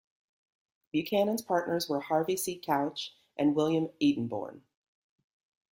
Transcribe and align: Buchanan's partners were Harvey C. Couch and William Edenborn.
Buchanan's 0.91 1.43
partners 1.43 1.87
were 1.87 2.01
Harvey 2.01 2.35
C. 2.35 2.57
Couch 2.57 3.13
and 3.37 3.53
William 3.55 3.89
Edenborn. 4.01 4.61